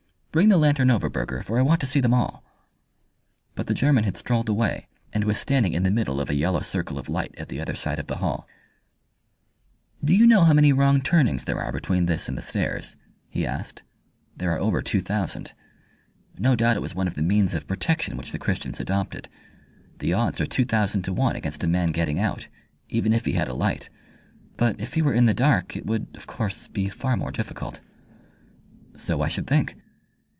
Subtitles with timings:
[0.31, 2.41] Bring the lantern over, Burger, for I want to see them all."
[3.53, 6.61] But the German had strolled away, and was standing in the middle of a yellow
[6.61, 8.47] circle of light at the other side of the hall.
[10.01, 12.95] "Do you know how many wrong turnings there are between this and the stairs?"
[13.27, 13.83] he asked.
[14.37, 15.51] "There are over two thousand.
[16.37, 19.27] No doubt it was one of the means of protection which the Christians adopted.
[19.99, 22.47] The odds are two thousand to one against a man getting out,
[22.87, 23.89] even if he had a light;
[24.55, 27.81] but if he were in the dark it would, of course, be far more difficult."
[28.95, 29.75] "So I should think."